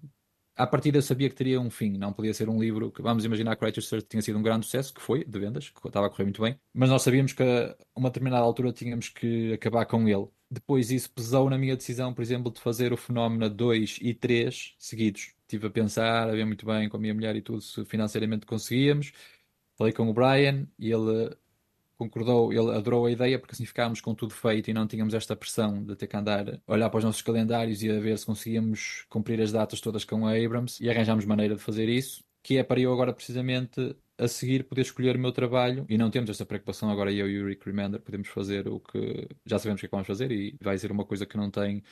[0.60, 3.24] à partida eu sabia que teria um fim, não podia ser um livro que, vamos
[3.24, 6.10] imaginar Righteous Search tinha sido um grande sucesso, que foi, de vendas, que estava a
[6.10, 10.08] correr muito bem, mas nós sabíamos que a uma determinada altura tínhamos que acabar com
[10.08, 10.28] ele.
[10.52, 14.76] Depois isso pesou na minha decisão, por exemplo, de fazer o Fenómeno 2 e 3
[14.78, 15.34] seguidos.
[15.44, 18.46] Estive a pensar, a ver muito bem com a minha mulher e tudo, se financeiramente
[18.46, 19.14] conseguíamos.
[19.78, 21.36] Falei com o Brian e ele
[22.00, 25.36] concordou, ele adorou a ideia porque assim ficámos com tudo feito e não tínhamos esta
[25.36, 29.06] pressão de ter que andar, olhar para os nossos calendários e a ver se conseguíamos
[29.10, 32.64] cumprir as datas todas com a Abrams e arranjámos maneira de fazer isso, que é
[32.64, 36.46] para eu agora precisamente a seguir poder escolher o meu trabalho e não temos essa
[36.46, 39.86] preocupação agora eu e o Rick Remender podemos fazer o que já sabemos o que
[39.88, 41.84] é que vamos fazer e vai ser uma coisa que não tem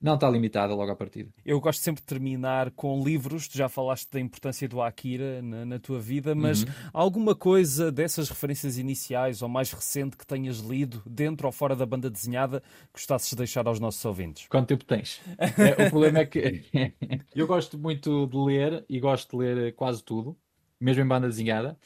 [0.00, 1.30] não está limitada logo à partida.
[1.44, 3.48] Eu gosto sempre de terminar com livros.
[3.48, 6.68] Tu já falaste da importância do Akira na, na tua vida, mas uhum.
[6.92, 11.86] alguma coisa dessas referências iniciais ou mais recente que tenhas lido, dentro ou fora da
[11.86, 14.46] banda desenhada, gostasses de deixar aos nossos ouvintes?
[14.48, 15.20] Quanto tempo tens?
[15.38, 16.62] é, o problema é que
[17.34, 20.36] eu gosto muito de ler e gosto de ler quase tudo,
[20.78, 21.78] mesmo em banda desenhada,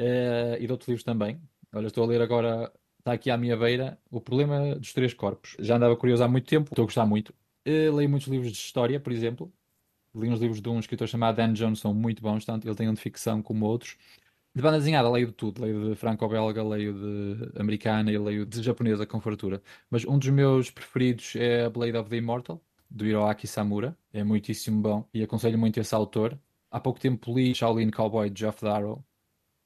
[0.00, 1.40] uh, e de outros livros também.
[1.74, 5.56] Olha, estou a ler agora está aqui à minha beira o problema dos três corpos.
[5.58, 7.32] Já andava curioso há muito tempo, estou a gostar muito.
[7.68, 9.52] Uh, leio muitos livros de história, por exemplo.
[10.14, 12.94] Li uns livros de um escritor chamado Dan Johnson, muito bons, tanto ele tem um
[12.94, 13.96] de ficção como outros.
[14.54, 15.62] De banda desenhada, leio de tudo.
[15.62, 19.62] Leio de franco-belga, leio de americana e leio de japonesa com fartura.
[19.90, 23.96] Mas um dos meus preferidos é Blade of the Immortal, do Hiroaki Samura.
[24.12, 26.38] É muitíssimo bom e aconselho muito esse autor.
[26.70, 29.04] Há pouco tempo li Shaolin Cowboy de Jeff Darrow,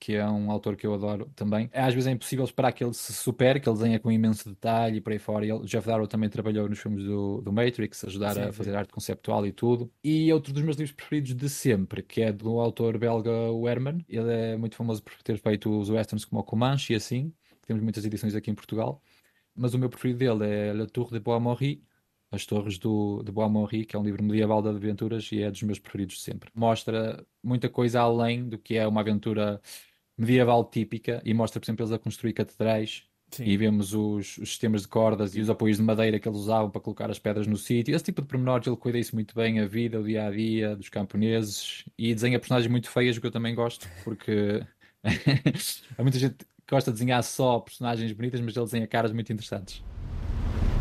[0.02, 1.70] que é um autor que eu adoro também.
[1.72, 4.96] Às vezes é impossível esperar que ele se supere, que ele desenha com imenso detalhe
[4.96, 5.46] e por aí fora.
[5.46, 8.76] Ele, Jeff Darrow também trabalhou nos filmes do, do Matrix, ajudar sim, a fazer sim.
[8.76, 9.92] arte conceptual e tudo.
[10.02, 14.04] E outro dos meus livros preferidos de sempre, que é do autor belga Werman.
[14.08, 17.32] Ele é muito famoso por ter feito os westerns como o Comanche e assim.
[17.64, 19.00] Temos muitas edições aqui em Portugal.
[19.54, 21.80] Mas o meu preferido dele é La Tour de Bois-Maurice,
[22.32, 25.62] as Torres do, de Bois-Maurice, que é um livro medieval de aventuras e é dos
[25.62, 26.50] meus preferidos de sempre.
[26.52, 29.60] Mostra muita coisa além do que é uma aventura
[30.16, 33.44] medieval típica e mostra, por exemplo, eles a construir catedrais Sim.
[33.44, 36.70] e vemos os, os, sistemas de cordas e os apoios de madeira que eles usavam
[36.70, 37.94] para colocar as pedras no sítio.
[37.94, 40.76] Esse tipo de pormenores ele cuida isso muito bem, a vida, o dia a dia
[40.76, 44.62] dos camponeses e desenha personagens muito feias, o que eu também gosto, porque
[45.96, 49.32] há muita gente que gosta de desenhar só personagens bonitas, mas ele desenha caras muito
[49.32, 49.82] interessantes.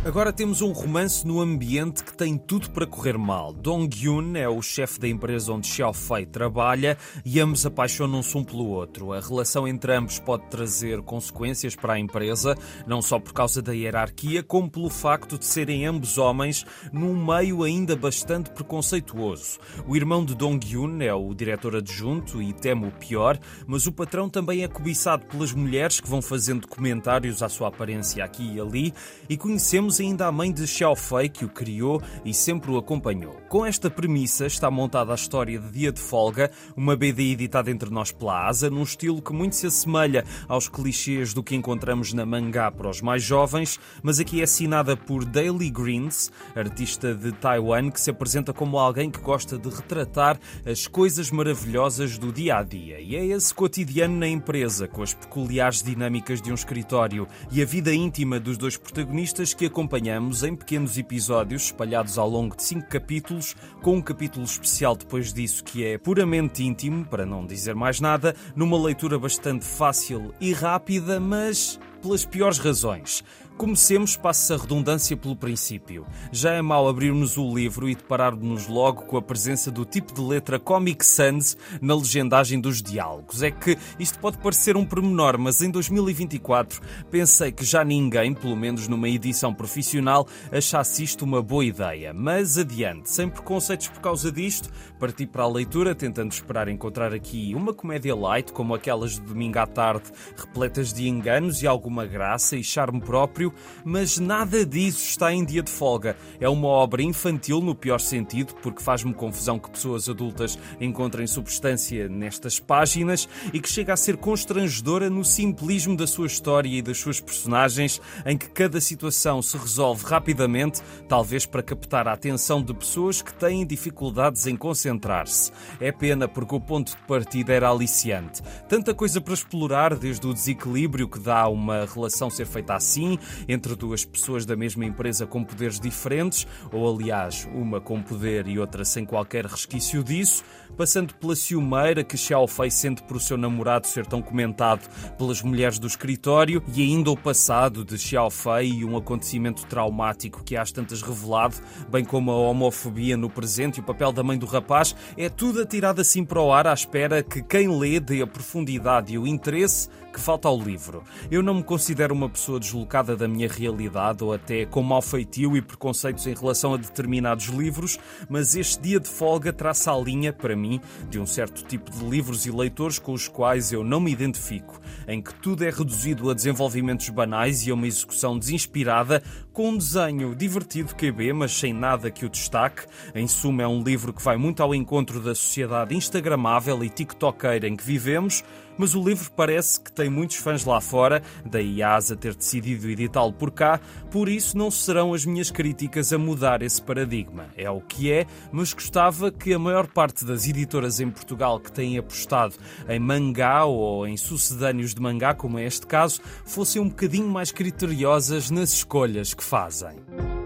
[0.04, 3.54] Agora temos um romance no ambiente que tem tudo para correr mal.
[3.54, 8.66] Dong-Yun é o chefe da empresa onde Xiao Fei trabalha e ambos apaixonam-se um pelo
[8.66, 9.14] outro.
[9.14, 12.56] A relação entre ambos pode trazer consequências para a empresa,
[12.88, 17.62] não só por causa da hierarquia, como pelo facto de serem ambos homens num meio
[17.62, 19.60] ainda bastante preconceituoso.
[19.88, 23.38] O irmão de Dong-Yun é o diretor adjunto e teme o pior,
[23.68, 28.26] mas o patrão também é cobiçado pelas mulheres que vão fazendo comentários à sua aparência
[28.26, 28.92] aqui e ali
[29.30, 32.78] e conhecemos temos ainda a mãe de Xiao Fei, que o criou e sempre o
[32.78, 33.34] acompanhou.
[33.50, 37.90] Com esta premissa está montada a história de Dia de Folga, uma BD editada entre
[37.90, 42.26] nós pela Asa, num estilo que muito se assemelha aos clichês do que encontramos na
[42.26, 47.92] mangá para os mais jovens, mas aqui é assinada por Daily Greens, artista de Taiwan,
[47.92, 52.64] que se apresenta como alguém que gosta de retratar as coisas maravilhosas do dia a
[52.64, 53.02] dia.
[53.02, 57.66] E é esse cotidiano na empresa, com as peculiares dinâmicas de um escritório e a
[57.66, 62.88] vida íntima dos dois protagonistas que acompanhamos em pequenos episódios espalhados ao longo de cinco
[62.88, 68.00] capítulos, com um capítulo especial depois disso que é puramente íntimo, para não dizer mais
[68.00, 73.24] nada, numa leitura bastante fácil e rápida, mas pelas piores razões.
[73.58, 76.06] Comecemos, passa a redundância pelo princípio.
[76.32, 80.22] Já é mau abrirmos o livro e depararmos logo com a presença do tipo de
[80.22, 83.44] letra Comic Sans na legendagem dos diálogos.
[83.44, 88.56] É que isto pode parecer um pormenor, mas em 2024 pensei que já ninguém, pelo
[88.56, 92.14] menos numa edição profissional, achasse isto uma boa ideia.
[92.14, 94.70] Mas adiante, sem preconceitos por causa disto,
[95.02, 99.58] parti para a leitura tentando esperar encontrar aqui uma comédia light, como aquelas de domingo
[99.58, 103.52] à tarde, repletas de enganos e alguma graça e charme próprio
[103.84, 106.16] mas nada disso está em dia de folga.
[106.40, 112.08] É uma obra infantil no pior sentido, porque faz-me confusão que pessoas adultas encontrem substância
[112.08, 117.00] nestas páginas e que chega a ser constrangedora no simplismo da sua história e das
[117.00, 122.74] suas personagens, em que cada situação se resolve rapidamente, talvez para captar a atenção de
[122.74, 124.56] pessoas que têm dificuldades em
[124.92, 125.52] concentrar-se.
[125.80, 128.42] É pena porque o ponto de partida era aliciante.
[128.68, 133.76] Tanta coisa para explorar, desde o desequilíbrio que dá uma relação ser feita assim, entre
[133.76, 138.84] duas pessoas da mesma empresa com poderes diferentes, ou aliás, uma com poder e outra
[138.84, 140.44] sem qualquer resquício disso,
[140.78, 145.80] passando pela ciumeira que Xiao Fei sente por seu namorado ser tão comentado pelas mulheres
[145.80, 150.72] do escritório, e ainda o passado de Xiao Fei e um acontecimento traumático que às
[150.72, 151.56] tantas revelado,
[151.90, 154.81] bem como a homofobia no presente e o papel da mãe do rapaz,
[155.18, 159.14] é tudo atirado assim para o ar à espera que quem lê dê a profundidade
[159.14, 161.04] e o interesse que falta ao livro.
[161.30, 165.56] Eu não me considero uma pessoa deslocada da minha realidade ou até com mau feitio
[165.56, 167.98] e preconceitos em relação a determinados livros,
[168.30, 172.04] mas este dia de folga traça a linha, para mim, de um certo tipo de
[172.04, 176.30] livros e leitores com os quais eu não me identifico, em que tudo é reduzido
[176.30, 181.74] a desenvolvimentos banais e a uma execução desinspirada, com um desenho divertido QB, mas sem
[181.74, 182.86] nada que o destaque.
[183.14, 187.68] Em suma, é um livro que vai muito ao encontro da sociedade instagramável e tiktokeira
[187.68, 188.44] em que vivemos,
[188.78, 192.90] mas o livro parece que tem muitos fãs lá fora, daí a ASA ter decidido
[192.90, 193.80] editá-lo por cá,
[194.10, 197.48] por isso não serão as minhas críticas a mudar esse paradigma.
[197.56, 201.72] É o que é, mas gostava que a maior parte das editoras em Portugal que
[201.72, 202.56] têm apostado
[202.88, 207.52] em mangá ou em sucedâneos de mangá, como é este caso, fossem um bocadinho mais
[207.52, 210.41] criteriosas nas escolhas que fazem.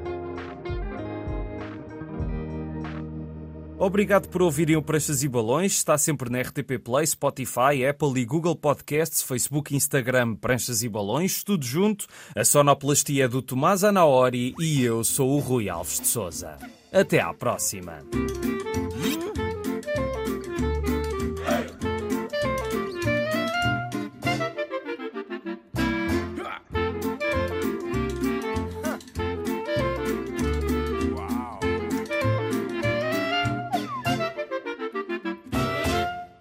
[3.78, 5.74] Obrigado por ouvirem o Pranchas e Balões.
[5.74, 11.44] Está sempre na RTP Play, Spotify, Apple e Google Podcasts, Facebook, Instagram, Pranchas e Balões,
[11.44, 12.08] tudo junto.
[12.36, 16.58] A sonoplastia é do Tomás Anaori e eu sou o Rui Alves de Souza.
[16.92, 18.00] Até à próxima.